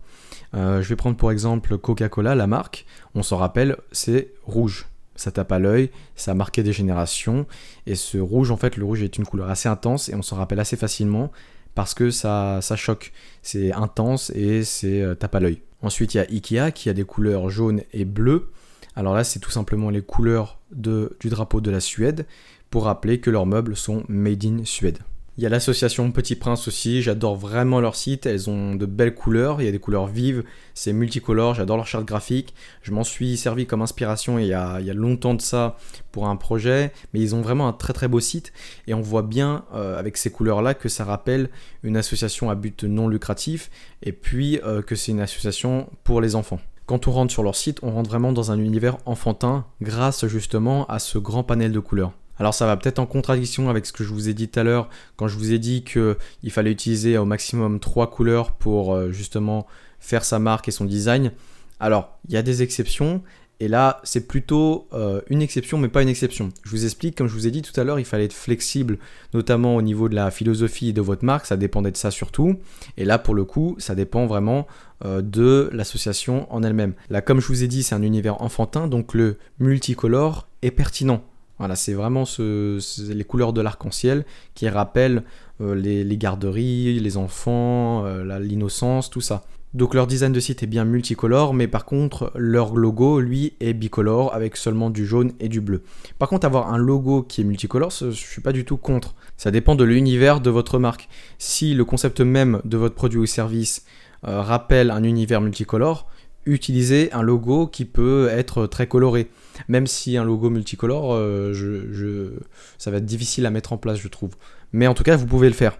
Euh, 0.55 0.82
je 0.82 0.88
vais 0.88 0.96
prendre 0.96 1.17
pour 1.17 1.31
exemple 1.31 1.79
Coca-Cola, 1.79 2.35
la 2.35 2.49
marque. 2.49 2.85
On 3.14 3.23
s'en 3.23 3.37
rappelle, 3.37 3.76
c'est 3.93 4.32
rouge. 4.43 4.87
Ça 5.14 5.31
tape 5.31 5.52
à 5.52 5.61
l'œil, 5.61 5.90
ça 6.17 6.32
a 6.32 6.35
marqué 6.35 6.64
des 6.64 6.73
générations. 6.73 7.46
Et 7.87 7.94
ce 7.94 8.19
rouge, 8.19 8.50
en 8.50 8.56
fait, 8.56 8.76
le 8.76 8.85
rouge 8.85 9.05
est 9.05 9.19
une 9.19 9.25
couleur 9.25 9.50
assez 9.50 9.69
intense 9.69 10.08
et 10.08 10.17
on 10.17 10.23
s'en 10.23 10.35
rappelle 10.35 10.58
assez 10.58 10.76
facilement 10.76 11.31
parce 11.76 11.94
que 11.94 12.11
ça, 12.11 12.61
choque. 12.75 13.12
C'est 13.43 13.73
intense 13.73 14.31
et 14.31 14.64
c'est 14.64 15.00
euh, 15.00 15.14
tape 15.14 15.37
à 15.37 15.38
l'œil. 15.38 15.62
Ensuite, 15.81 16.14
il 16.14 16.17
y 16.17 16.20
a 16.20 16.25
Ikea 16.25 16.73
qui 16.73 16.88
a 16.88 16.93
des 16.93 17.05
couleurs 17.05 17.50
jaunes 17.50 17.82
et 17.93 18.05
bleues. 18.05 18.50
Alors 18.96 19.14
là, 19.14 19.23
c'est 19.23 19.38
tout 19.38 19.52
simplement 19.52 19.91
les 19.91 20.02
couleurs 20.02 20.58
du 20.73 21.29
drapeau 21.29 21.61
de 21.61 21.70
la 21.70 21.79
Suède 21.79 22.26
pour 22.69 22.87
rappeler 22.87 23.20
que 23.20 23.31
leurs 23.31 23.46
meubles 23.46 23.76
sont 23.76 24.02
made 24.08 24.44
in 24.44 24.64
Suède. 24.64 24.99
Il 25.38 25.44
y 25.44 25.46
a 25.46 25.50
l'association 25.50 26.11
Petit 26.11 26.35
Prince 26.35 26.67
aussi, 26.67 27.00
j'adore 27.00 27.37
vraiment 27.37 27.81
leur 27.81 27.94
site, 27.94 28.26
elles 28.26 28.50
ont 28.50 28.75
de 28.75 28.87
belles 28.87 29.14
couleurs, 29.14 29.62
il 29.62 29.67
y 29.67 29.69
a 29.69 29.70
des 29.70 29.79
couleurs 29.79 30.08
vives, 30.08 30.43
c'est 30.75 30.93
multicolore, 30.93 31.55
j'adore 31.55 31.76
leur 31.76 31.87
charte 31.87 32.05
graphique. 32.05 32.55
Je 32.82 32.90
m'en 32.90 33.05
suis 33.05 33.37
servi 33.37 33.64
comme 33.64 33.81
inspiration 33.81 34.40
il 34.40 34.46
y, 34.46 34.52
a, 34.52 34.81
longtemps 34.93 35.35
de 35.35 35.40
ça 35.40 35.76
pour 36.11 36.26
un 36.26 36.35
projet, 36.35 36.93
mais 37.14 37.20
ils 37.20 37.37
ont 37.37 37.40
vraiment 37.40 37.69
un 37.69 37.73
très 37.73 37.93
très 37.93 38.08
beau 38.08 38.19
site 38.19 38.52
et 38.88 38.94
on 38.94 39.00
voit 39.00 39.23
bien 39.23 39.64
euh, 39.75 39.96
avec 39.96 40.17
ces 40.17 40.32
couleurs-là 40.32 40.75
que 40.75 40.88
ça 40.88 41.05
rappelle 41.05 41.50
une 41.84 41.96
association 41.96 42.50
à 42.50 42.56
but 42.56 42.82
non 42.82 43.06
lucratif 43.06 43.70
et 44.02 44.11
puis 44.11 44.58
euh, 44.64 44.82
que 44.82 44.96
c'est 44.96 45.12
une 45.12 45.20
association 45.20 45.88
pour 46.02 46.20
les 46.20 46.34
enfants. 46.34 46.58
Quand 46.87 47.06
on 47.06 47.12
rentre 47.12 47.32
sur 47.32 47.44
leur 47.44 47.55
site, 47.55 47.79
on 47.84 47.93
rentre 47.93 48.11
vraiment 48.11 48.32
dans 48.32 48.50
un 48.50 48.58
univers 48.58 48.99
enfantin 49.06 49.67
grâce 49.82 50.26
justement 50.26 50.84
à 50.87 50.99
ce 50.99 51.17
grand 51.17 51.44
panel 51.44 51.70
de 51.70 51.79
couleurs. 51.79 52.12
Alors 52.38 52.55
ça 52.55 52.67
va 52.67 52.76
peut-être 52.76 52.99
en 52.99 53.06
contradiction 53.06 53.69
avec 53.69 53.87
ce 53.87 53.93
que 53.93 54.05
je 54.05 54.12
vous 54.12 54.29
ai 54.29 54.35
dit 54.35 54.49
tout 54.49 54.61
à 54.61 54.62
l'heure 54.62 54.88
quand 55.17 55.29
je 55.29 55.37
vous 55.37 55.52
ai 55.52 55.58
dit 55.58 55.82
qu'il 55.82 56.50
fallait 56.50 56.73
utiliser 56.73 57.19
au 57.19 57.25
maximum 57.25 57.81
trois 57.81 58.11
couleurs 58.11 58.52
pour 58.52 58.94
euh, 58.94 59.11
justement 59.11 59.67
faire 59.99 60.25
sa 60.25 60.38
marque 60.38 60.69
et 60.69 60.70
son 60.70 60.85
design. 60.85 61.32
Alors 61.81 62.19
il 62.29 62.35
y 62.35 62.37
a 62.37 62.43
des 62.43 62.62
exceptions 62.62 63.23
et 63.61 63.67
là 63.67 64.00
c'est 64.05 64.29
plutôt 64.29 64.87
euh, 64.93 65.20
une 65.29 65.43
exception 65.43 65.79
mais 65.79 65.88
pas 65.88 66.02
une 66.02 66.08
exception. 66.08 66.50
Je 66.62 66.70
vous 66.70 66.85
explique, 66.85 67.17
comme 67.17 67.26
je 67.26 67.35
vous 67.35 67.49
ai 67.49 67.50
dit 67.50 67.62
tout 67.62 67.79
à 67.81 67.82
l'heure, 67.82 67.99
il 67.99 68.05
fallait 68.05 68.26
être 68.26 68.32
flexible 68.32 68.99
notamment 69.34 69.75
au 69.75 69.82
niveau 69.82 70.08
de 70.08 70.14
la 70.14 70.31
philosophie 70.31 70.93
de 70.93 71.00
votre 71.00 71.25
marque, 71.25 71.46
ça 71.46 71.56
dépendait 71.56 71.91
de 71.91 71.96
ça 71.96 72.12
surtout. 72.12 72.56
Et 72.96 73.05
là 73.05 73.19
pour 73.19 73.34
le 73.34 73.44
coup 73.44 73.75
ça 73.79 73.96
dépend 73.96 74.26
vraiment 74.26 74.69
euh, 75.05 75.23
de 75.23 75.70
l'association 75.73 76.52
en 76.55 76.62
elle-même. 76.62 76.94
Là 77.11 77.20
comme 77.20 77.41
je 77.41 77.49
vous 77.49 77.64
ai 77.64 77.67
dit 77.67 77.82
c'est 77.82 77.96
un 77.96 78.02
univers 78.02 78.43
enfantin 78.43 78.87
donc 78.87 79.12
le 79.12 79.38
multicolore 79.58 80.46
est 80.62 80.70
pertinent 80.70 81.25
voilà, 81.58 81.76
c'est 81.76 81.94
vraiment 81.94 82.25
les 82.38 83.25
couleurs 83.25 83.52
de 83.52 83.60
l'arc-en-ciel 83.60 84.25
qui 84.55 84.69
rappellent 84.69 85.25
euh, 85.60 85.75
les, 85.75 86.17
garderies, 86.17 87.00
les 87.00 87.17
enfants, 87.17 88.05
euh, 88.05 88.38
l'innocence, 88.38 89.10
tout 89.10 89.20
ça. 89.20 89.43
Donc 89.74 89.93
leur 89.93 90.06
design 90.06 90.32
de 90.32 90.41
site 90.41 90.62
est 90.62 90.67
bien 90.67 90.84
multicolore, 90.84 91.53
mais 91.53 91.69
par 91.69 91.84
contre 91.84 92.32
leur 92.36 92.74
logo, 92.74 93.20
lui, 93.20 93.53
est 93.60 93.74
bicolore 93.74 94.32
avec 94.34 94.56
seulement 94.56 94.88
du 94.88 95.05
jaune 95.05 95.32
et 95.41 95.48
du 95.48 95.60
bleu. 95.60 95.82
Par 96.19 96.29
contre, 96.29 96.46
avoir 96.46 96.72
un 96.72 96.79
logo 96.79 97.22
qui 97.22 97.43
est 97.43 97.44
multicolore, 97.44 97.91
je 97.91 98.10
suis 98.10 98.41
pas 98.41 98.53
du 98.53 98.65
tout 98.65 98.79
contre. 98.79 99.15
Ça 99.36 99.50
dépend 99.50 99.74
de 99.74 99.84
l'univers 99.84 100.41
de 100.41 100.48
votre 100.48 100.79
marque. 100.79 101.08
Si 101.38 101.74
le 101.74 101.84
concept 101.84 102.20
même 102.22 102.62
de 102.65 102.79
votre 102.79 102.94
produit 102.94 103.19
ou 103.19 103.27
service 103.27 103.84
euh, 104.27 104.41
rappelle 104.41 104.91
un 104.91 105.03
univers 105.03 105.41
multicolore, 105.41 106.08
utiliser 106.48 107.12
un 107.12 107.22
logo 107.22 107.67
qui 107.67 107.84
peut 107.84 108.28
être 108.31 108.67
très 108.67 108.86
coloré. 108.86 109.28
Même 109.69 109.86
si 109.86 110.17
un 110.17 110.24
logo 110.24 110.50
multicolore, 110.50 111.14
euh, 111.14 112.31
ça 112.78 112.90
va 112.90 112.98
être 112.98 113.05
difficile 113.05 113.46
à 113.46 113.50
mettre 113.50 113.72
en 113.72 113.76
place, 113.76 113.98
je 113.98 114.08
trouve. 114.08 114.31
Mais 114.72 114.86
en 114.86 114.94
tout 114.94 115.02
cas, 115.02 115.17
vous 115.17 115.26
pouvez 115.26 115.48
le 115.48 115.55
faire. 115.55 115.78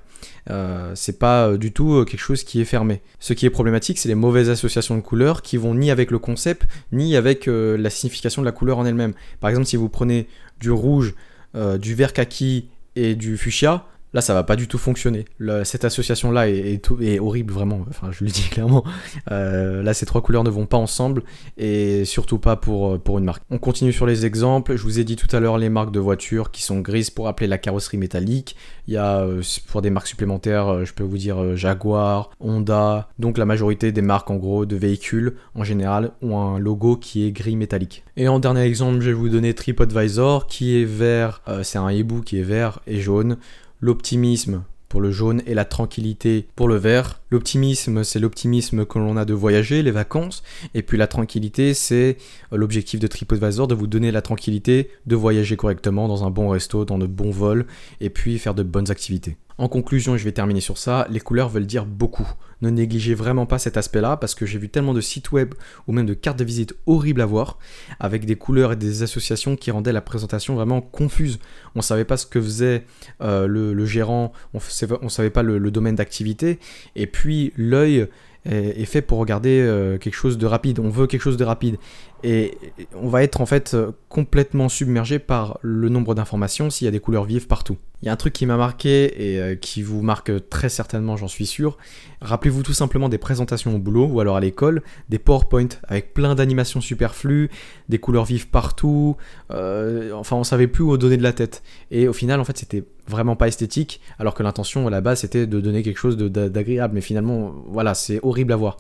Euh, 0.51 0.93
c'est 0.95 1.19
pas 1.19 1.49
euh, 1.49 1.59
du 1.59 1.73
tout 1.73 2.05
quelque 2.05 2.21
chose 2.21 2.43
qui 2.43 2.61
est 2.61 2.65
fermé. 2.65 3.03
Ce 3.21 3.33
qui 3.33 3.47
est 3.47 3.51
problématique, 3.51 3.99
c'est 3.99 4.09
les 4.09 4.15
mauvaises 4.15 4.51
associations 4.51 4.97
de 4.97 5.01
couleurs 5.01 5.43
qui 5.43 5.57
vont 5.57 5.75
ni 5.75 5.91
avec 5.91 6.11
le 6.11 6.19
concept, 6.19 6.67
ni 6.93 7.17
avec 7.17 7.47
la 7.47 7.91
signification 7.91 8.43
de 8.43 8.47
la 8.47 8.53
couleur 8.53 8.79
en 8.79 8.87
elle-même. 8.87 9.15
Par 9.41 9.51
exemple, 9.51 9.67
si 9.67 9.77
vous 9.77 9.89
prenez 9.89 10.27
du 10.61 10.71
rouge, 10.71 11.15
du 11.55 11.95
vert 11.95 12.13
kaki 12.13 12.69
et 12.97 13.15
du 13.15 13.37
fuchsia, 13.37 13.87
Là, 14.15 14.23
ça 14.23 14.33
va 14.33 14.43
pas 14.43 14.57
du 14.57 14.69
tout 14.69 14.79
fonctionner. 14.79 15.27
cette 15.65 15.85
association-là 15.85 16.49
est, 16.49 16.89
horrible, 17.21 17.53
vraiment. 17.53 17.85
Enfin, 17.91 18.09
je 18.11 18.25
le 18.25 18.31
dis 18.31 18.49
clairement. 18.51 18.85
Euh, 19.31 19.83
là, 19.83 19.93
ces 19.93 20.07
trois 20.07 20.23
couleurs 20.23 20.45
ne 20.45 20.51
vont 20.51 20.67
pas 20.67 20.79
ensemble 20.79 21.23
et 21.59 22.05
surtout 22.07 22.39
pas 22.39 22.57
pour, 22.57 22.95
euh, 22.95 22.99
pour 22.99 23.19
une 23.19 23.25
marque. 23.25 23.43
On 23.51 23.59
continue 23.59 23.93
sur 23.93 24.07
les 24.07 24.25
exemples. 24.25 24.77
Je 24.77 24.83
vous 24.83 24.99
ai 24.99 25.05
dit 25.05 25.17
tout 25.17 25.35
à 25.37 25.41
l'heure 25.41 25.59
les 25.59 25.69
marques 25.69 25.93
de 25.93 26.01
voitures 26.01 26.51
qui 26.51 26.63
sont 26.63 26.81
grises 26.81 27.11
pour 27.11 27.29
appeler 27.29 27.47
la 27.47 27.59
carrosserie 27.59 27.99
métallique. 27.99 28.57
Il 28.87 28.95
y 28.95 28.97
a 28.97 29.21
euh, 29.21 29.43
pour 29.67 29.83
des 29.83 29.91
marques 29.91 30.07
supplémentaires, 30.07 30.87
je 30.87 30.95
peux 30.95 31.05
vous 31.05 31.19
dire 31.19 31.55
Jaguar, 31.57 32.31
Honda. 32.41 33.11
Donc 33.19 33.37
la 33.37 33.45
majorité 33.45 33.93
des 33.93 34.03
marques 34.03 34.31
en 34.31 34.37
gros 34.37 34.65
de 34.65 34.77
véhicules 34.77 35.35
en 35.55 35.65
général 35.65 36.13
ont 36.23 36.39
un 36.39 36.59
logo 36.59 36.97
qui 36.97 37.27
est 37.27 37.33
gris 37.33 37.57
métallique. 37.57 38.05
Et 38.17 38.29
en 38.29 38.39
dernier 38.39 38.63
exemple, 38.63 39.01
je 39.01 39.09
vais 39.09 39.13
vous 39.13 39.29
donner 39.29 39.53
TripAdvisor 39.53 40.47
qui 40.47 40.81
est 40.81 40.87
vert. 40.87 41.43
c'est 41.63 41.79
un 41.79 41.91
hibou 41.91 42.23
qui 42.23 42.39
est 42.39 42.43
vert 42.43 42.81
et 42.87 43.01
jaune 43.01 43.37
l'optimisme 43.81 44.63
pour 44.89 45.01
le 45.01 45.11
jaune 45.11 45.43
et 45.47 45.55
la 45.55 45.65
tranquillité 45.65 46.49
pour 46.57 46.69
le 46.69 46.77
vert. 46.77 47.21
L'optimisme, 47.31 48.05
c'est 48.05 48.19
l'optimisme 48.19 48.87
que 48.87 48.99
l'on 48.99 49.17
a 49.17 49.25
de 49.25 49.35
voyager, 49.35 49.83
les 49.83 49.91
vacances, 49.91 50.43
et 50.75 50.83
puis 50.83 50.97
la 50.97 51.07
tranquillité, 51.07 51.75
c'est 51.75 52.17
l'objectif 52.51 52.99
de 52.99 53.07
TripAdvisor 53.07 53.69
de 53.69 53.75
vous 53.75 53.87
donner 53.87 54.11
la 54.11 54.23
tranquillité 54.23 54.91
de 55.07 55.17
voyager 55.17 55.57
correctement 55.57 56.09
dans 56.09 56.25
un 56.25 56.31
bon 56.31 56.49
resto, 56.49 56.85
dans 56.85 56.99
de 56.99 57.07
bons 57.07 57.31
vols, 57.31 57.67
et 58.01 58.11
puis 58.11 58.39
faire 58.39 58.55
de 58.55 58.63
bonnes 58.63 58.91
activités. 58.91 59.37
En 59.59 59.67
conclusion, 59.67 60.17
je 60.17 60.25
vais 60.25 60.31
terminer 60.31 60.61
sur 60.61 60.79
ça, 60.79 61.07
les 61.11 61.19
couleurs 61.19 61.49
veulent 61.49 61.67
dire 61.67 61.85
beaucoup. 61.85 62.29
Ne 62.63 62.71
négligez 62.71 63.15
vraiment 63.15 63.45
pas 63.45 63.59
cet 63.59 63.77
aspect-là 63.77 64.17
parce 64.17 64.37
que 64.37 64.47
j'ai 64.47 64.59
vu 64.59 64.69
tellement 64.69 64.95
de 64.95 65.01
sites 65.01 65.33
web 65.33 65.55
ou 65.87 65.93
même 65.93 66.07
de 66.07 66.15
cartes 66.15 66.39
de 66.39 66.45
visite 66.45 66.75
horribles 66.87 67.21
à 67.21 67.27
voir 67.27 67.59
avec 67.99 68.25
des 68.25 68.37
couleurs 68.37 68.73
et 68.73 68.77
des 68.77 69.03
associations 69.03 69.57
qui 69.57 69.73
rendaient 69.73 69.93
la 69.93 70.01
présentation 70.01 70.55
vraiment 70.55 70.81
confuse. 70.81 71.41
On 71.75 71.81
ne 71.81 71.85
savait 71.85 72.05
pas 72.05 72.17
ce 72.17 72.27
que 72.27 72.41
faisait 72.41 72.85
euh, 73.21 73.49
le, 73.49 73.85
gérant, 73.85 74.33
on 74.55 74.59
ne 75.03 75.09
savait 75.09 75.31
pas 75.31 75.43
le 75.43 75.71
domaine 75.71 75.97
d'activité 75.97 76.61
et 76.95 77.09
puis 77.09 77.53
l'œil 77.57 78.09
est, 78.51 78.85
fait 78.85 79.03
pour 79.03 79.19
regarder 79.19 79.61
euh, 79.61 79.99
quelque 79.99 80.15
chose 80.15 80.39
de 80.39 80.47
rapide. 80.47 80.79
On 80.79 80.89
veut 80.89 81.07
quelque 81.07 81.21
chose 81.23 81.37
de 81.37 81.45
rapide. 81.45 81.77
Et 82.25 82.57
on 82.95 83.09
va 83.09 83.23
être 83.23 83.41
en 83.41 83.47
fait 83.47 83.77
complètement 84.09 84.69
submergé 84.69 85.19
par 85.19 85.59
le 85.63 85.89
nombre 85.89 86.15
d'informations 86.15 86.71
s'il 86.71 86.87
y 86.87 86.89
a 86.89 86.91
des 86.91 87.01
couleurs 87.01 87.25
vives 87.25 87.47
partout. 87.47 87.77
Il 88.01 88.07
y 88.07 88.09
a 88.09 88.13
un 88.13 88.17
truc 88.17 88.33
qui 88.33 88.47
m'a 88.47 88.57
marqué 88.57 89.33
et 89.33 89.41
euh, 89.41 89.55
qui 89.57 89.83
vous 89.83 90.03
marque 90.03 90.49
très 90.49 90.69
certainement, 90.69 91.17
j'en 91.17 91.27
suis 91.27 91.47
sûr. 91.47 91.79
Rappelez-vous 92.21 92.63
tout 92.63 92.73
simplement 92.73 93.09
des 93.09 93.19
présentations 93.19 93.75
au 93.75 93.79
boulot 93.79 94.07
ou 94.07 94.21
alors 94.21 94.37
à 94.37 94.41
l'école, 94.41 94.83
des 95.09 95.19
PowerPoint 95.19 95.69
avec 95.89 96.15
plein 96.15 96.37
d'animations 96.37 96.81
superflues, 96.81 97.51
des 97.89 97.99
couleurs 97.99 98.25
vives 98.25 98.49
partout. 98.49 99.17
Euh, 99.51 100.13
enfin, 100.13 100.37
on 100.37 100.45
savait 100.45 100.69
plus 100.69 100.85
où 100.85 100.97
donner 100.97 101.17
de 101.17 101.25
la 101.25 101.33
tête. 101.33 101.65
Et 101.91 102.07
au 102.07 102.13
final, 102.13 102.39
en 102.39 102.45
fait, 102.45 102.57
c'était 102.57 102.85
vraiment 103.09 103.35
pas 103.35 103.49
esthétique, 103.49 104.01
alors 104.19 104.35
que 104.35 104.43
l'intention 104.45 104.87
à 104.87 104.91
la 104.91 105.01
base 105.01 105.21
c'était 105.21 105.47
de 105.47 105.61
donner 105.61 105.83
quelque 105.83 105.99
chose 105.99 106.17
d'agréable. 106.17 106.95
Mais 106.95 107.01
finalement, 107.01 107.53
voilà, 107.67 107.95
c'est 107.95 108.21
horrible 108.23 108.53
à 108.53 108.57
voir. 108.57 108.77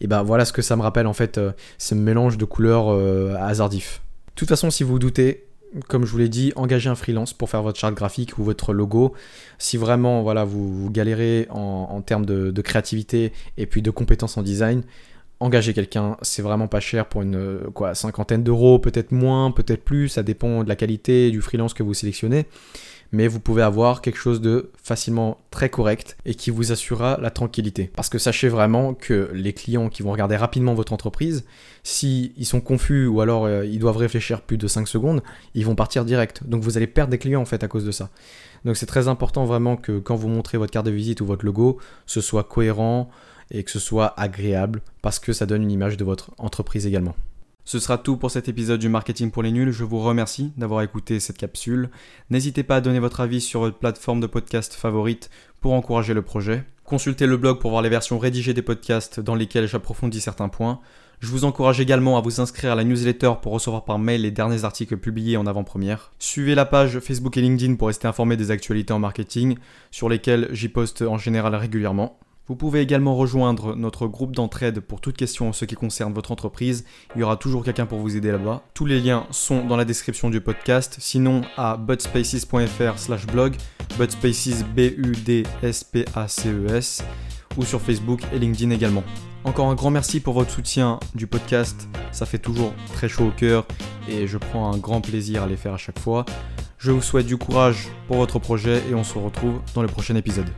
Et 0.00 0.06
ben 0.06 0.22
voilà 0.22 0.44
ce 0.44 0.52
que 0.52 0.62
ça 0.62 0.76
me 0.76 0.82
rappelle 0.82 1.06
en 1.06 1.14
fait, 1.14 1.38
euh, 1.38 1.52
ce 1.78 1.94
mélange 1.94 2.36
de 2.36 2.44
couleurs 2.44 2.90
hasardif. 3.40 4.02
De 4.28 4.40
toute 4.40 4.48
façon, 4.48 4.70
si 4.70 4.84
vous 4.84 4.92
vous 4.92 4.98
doutez, 4.98 5.47
comme 5.88 6.04
je 6.04 6.12
vous 6.12 6.18
l'ai 6.18 6.28
dit, 6.28 6.52
engagez 6.56 6.88
un 6.88 6.94
freelance 6.94 7.32
pour 7.32 7.50
faire 7.50 7.62
votre 7.62 7.78
charte 7.78 7.94
graphique 7.94 8.38
ou 8.38 8.44
votre 8.44 8.72
logo. 8.72 9.14
Si 9.58 9.76
vraiment 9.76 10.22
voilà, 10.22 10.44
vous, 10.44 10.90
galérez 10.90 11.46
en, 11.50 12.00
termes 12.02 12.26
de, 12.26 12.62
créativité 12.62 13.32
et 13.56 13.66
puis 13.66 13.82
de 13.82 13.90
compétences 13.90 14.36
en 14.36 14.42
design, 14.42 14.82
engagez 15.40 15.74
quelqu'un. 15.74 16.16
C'est 16.22 16.42
vraiment 16.42 16.68
pas 16.68 16.80
cher 16.80 17.06
pour 17.06 17.22
une 17.22 17.60
quoi, 17.74 17.94
cinquantaine 17.94 18.42
d'euros, 18.42 18.78
peut-être 18.78 19.12
moins, 19.12 19.50
peut-être 19.50 19.84
plus. 19.84 20.08
Ça 20.08 20.22
dépend 20.22 20.64
de 20.64 20.68
la 20.68 20.76
qualité 20.76 21.30
du 21.30 21.40
freelance 21.40 21.74
que 21.74 21.82
vous 21.82 21.94
sélectionnez 21.94 22.46
mais 23.12 23.28
vous 23.28 23.40
pouvez 23.40 23.62
avoir 23.62 24.02
quelque 24.02 24.18
chose 24.18 24.40
de 24.40 24.70
facilement 24.82 25.38
très 25.50 25.70
correct 25.70 26.16
et 26.24 26.34
qui 26.34 26.50
vous 26.50 26.72
assurera 26.72 27.18
la 27.20 27.30
tranquillité. 27.30 27.90
Parce 27.94 28.08
que 28.08 28.18
sachez 28.18 28.48
vraiment 28.48 28.94
que 28.94 29.30
les 29.32 29.52
clients 29.52 29.88
qui 29.88 30.02
vont 30.02 30.12
regarder 30.12 30.36
rapidement 30.36 30.74
votre 30.74 30.92
entreprise, 30.92 31.44
s'ils 31.82 32.32
ils 32.36 32.44
sont 32.44 32.60
confus 32.60 33.06
ou 33.06 33.20
alors 33.20 33.46
euh, 33.46 33.64
ils 33.64 33.78
doivent 33.78 33.96
réfléchir 33.96 34.42
plus 34.42 34.58
de 34.58 34.66
5 34.66 34.86
secondes, 34.86 35.22
ils 35.54 35.64
vont 35.64 35.74
partir 35.74 36.04
direct. 36.04 36.42
Donc 36.46 36.62
vous 36.62 36.76
allez 36.76 36.86
perdre 36.86 37.10
des 37.10 37.18
clients 37.18 37.40
en 37.42 37.46
fait 37.46 37.64
à 37.64 37.68
cause 37.68 37.84
de 37.84 37.92
ça. 37.92 38.10
Donc 38.64 38.76
c'est 38.76 38.86
très 38.86 39.08
important 39.08 39.44
vraiment 39.44 39.76
que 39.76 39.98
quand 39.98 40.16
vous 40.16 40.28
montrez 40.28 40.58
votre 40.58 40.72
carte 40.72 40.86
de 40.86 40.90
visite 40.90 41.20
ou 41.20 41.26
votre 41.26 41.44
logo, 41.44 41.78
ce 42.06 42.20
soit 42.20 42.44
cohérent 42.44 43.08
et 43.50 43.64
que 43.64 43.70
ce 43.70 43.78
soit 43.78 44.12
agréable 44.20 44.82
parce 45.00 45.18
que 45.18 45.32
ça 45.32 45.46
donne 45.46 45.62
une 45.62 45.70
image 45.70 45.96
de 45.96 46.04
votre 46.04 46.32
entreprise 46.38 46.86
également. 46.86 47.14
Ce 47.68 47.78
sera 47.80 47.98
tout 47.98 48.16
pour 48.16 48.30
cet 48.30 48.48
épisode 48.48 48.80
du 48.80 48.88
Marketing 48.88 49.30
pour 49.30 49.42
les 49.42 49.52
nuls. 49.52 49.72
Je 49.72 49.84
vous 49.84 50.00
remercie 50.00 50.54
d'avoir 50.56 50.80
écouté 50.80 51.20
cette 51.20 51.36
capsule. 51.36 51.90
N'hésitez 52.30 52.62
pas 52.62 52.76
à 52.76 52.80
donner 52.80 52.98
votre 52.98 53.20
avis 53.20 53.42
sur 53.42 53.60
votre 53.60 53.76
plateforme 53.76 54.20
de 54.20 54.26
podcast 54.26 54.72
favorite 54.72 55.28
pour 55.60 55.74
encourager 55.74 56.14
le 56.14 56.22
projet. 56.22 56.64
Consultez 56.84 57.26
le 57.26 57.36
blog 57.36 57.58
pour 57.58 57.72
voir 57.72 57.82
les 57.82 57.90
versions 57.90 58.18
rédigées 58.18 58.54
des 58.54 58.62
podcasts 58.62 59.20
dans 59.20 59.34
lesquelles 59.34 59.68
j'approfondis 59.68 60.22
certains 60.22 60.48
points. 60.48 60.80
Je 61.20 61.26
vous 61.26 61.44
encourage 61.44 61.78
également 61.78 62.16
à 62.16 62.22
vous 62.22 62.40
inscrire 62.40 62.72
à 62.72 62.74
la 62.74 62.84
newsletter 62.84 63.32
pour 63.42 63.52
recevoir 63.52 63.84
par 63.84 63.98
mail 63.98 64.22
les 64.22 64.30
derniers 64.30 64.64
articles 64.64 64.96
publiés 64.96 65.36
en 65.36 65.46
avant-première. 65.46 66.12
Suivez 66.18 66.54
la 66.54 66.64
page 66.64 67.00
Facebook 67.00 67.36
et 67.36 67.42
LinkedIn 67.42 67.74
pour 67.74 67.88
rester 67.88 68.08
informé 68.08 68.38
des 68.38 68.50
actualités 68.50 68.94
en 68.94 68.98
marketing, 68.98 69.58
sur 69.90 70.08
lesquelles 70.08 70.48
j'y 70.52 70.70
poste 70.70 71.02
en 71.02 71.18
général 71.18 71.54
régulièrement. 71.54 72.18
Vous 72.48 72.56
pouvez 72.56 72.80
également 72.80 73.14
rejoindre 73.14 73.76
notre 73.76 74.06
groupe 74.06 74.34
d'entraide 74.34 74.80
pour 74.80 75.02
toute 75.02 75.18
question 75.18 75.50
en 75.50 75.52
ce 75.52 75.66
qui 75.66 75.74
concerne 75.74 76.14
votre 76.14 76.32
entreprise. 76.32 76.86
Il 77.14 77.20
y 77.20 77.22
aura 77.22 77.36
toujours 77.36 77.62
quelqu'un 77.62 77.84
pour 77.84 77.98
vous 77.98 78.16
aider 78.16 78.32
là-bas. 78.32 78.62
Tous 78.72 78.86
les 78.86 79.00
liens 79.00 79.26
sont 79.30 79.66
dans 79.66 79.76
la 79.76 79.84
description 79.84 80.30
du 80.30 80.40
podcast. 80.40 80.96
Sinon, 80.98 81.42
à 81.58 81.76
budspaces.fr 81.76 82.98
slash 82.98 83.26
blog, 83.26 83.54
budspaces 83.98 84.64
B-U-D-S-P-A-C-E-S, 84.74 85.44
ou 87.58 87.64
sur 87.64 87.82
Facebook 87.82 88.22
et 88.32 88.38
LinkedIn 88.38 88.70
également. 88.70 89.04
Encore 89.44 89.68
un 89.68 89.74
grand 89.74 89.90
merci 89.90 90.20
pour 90.20 90.32
votre 90.32 90.50
soutien 90.50 90.98
du 91.14 91.26
podcast. 91.26 91.86
Ça 92.12 92.24
fait 92.24 92.38
toujours 92.38 92.72
très 92.94 93.10
chaud 93.10 93.26
au 93.26 93.30
cœur 93.30 93.66
et 94.08 94.26
je 94.26 94.38
prends 94.38 94.72
un 94.72 94.78
grand 94.78 95.02
plaisir 95.02 95.42
à 95.42 95.46
les 95.46 95.56
faire 95.56 95.74
à 95.74 95.78
chaque 95.78 95.98
fois. 95.98 96.24
Je 96.78 96.92
vous 96.92 97.02
souhaite 97.02 97.26
du 97.26 97.36
courage 97.36 97.88
pour 98.06 98.16
votre 98.16 98.38
projet 98.38 98.82
et 98.90 98.94
on 98.94 99.04
se 99.04 99.18
retrouve 99.18 99.60
dans 99.74 99.82
le 99.82 99.88
prochain 99.88 100.16
épisode. 100.16 100.48